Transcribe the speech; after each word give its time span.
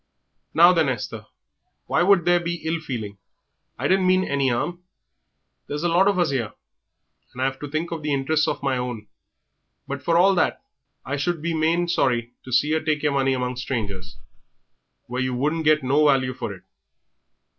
"Now, 0.55 0.73
then, 0.73 0.89
Esther, 0.89 1.27
why 1.85 2.03
should 2.03 2.25
there 2.25 2.39
be 2.39 2.55
ill 2.67 2.79
feeling. 2.79 3.19
I 3.77 3.87
didn't 3.87 4.07
mean 4.07 4.23
any 4.23 4.49
'arm. 4.49 4.81
There's 5.67 5.83
a 5.83 5.89
lot 5.89 6.07
of 6.07 6.17
us 6.17 6.31
'ere, 6.31 6.53
and 7.33 7.41
I've 7.43 7.59
to 7.59 7.67
think 7.69 7.91
of 7.91 8.01
the 8.01 8.11
interests 8.11 8.47
of 8.47 8.63
my 8.63 8.77
own. 8.77 9.05
But 9.87 10.01
for 10.01 10.17
all 10.17 10.33
that 10.33 10.63
I 11.05 11.17
should 11.17 11.39
be 11.39 11.53
main 11.53 11.87
sorry 11.87 12.31
to 12.45 12.51
see 12.51 12.69
yer 12.69 12.79
take 12.81 13.03
yer 13.03 13.11
money 13.11 13.33
among 13.33 13.57
strangers, 13.57 14.17
where 15.05 15.21
you 15.21 15.35
wouldn't 15.35 15.65
get 15.65 15.83
no 15.83 16.03
value 16.07 16.33
for 16.33 16.51
it. 16.51 16.63